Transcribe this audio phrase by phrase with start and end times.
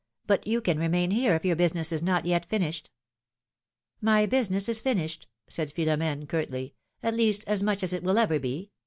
[0.25, 2.89] But you can remain here if your business is not yet finished."
[4.03, 8.39] '^My business is finished," said Philom^ne, curtly, ^^at least as much as it will ever
[8.39, 8.71] be.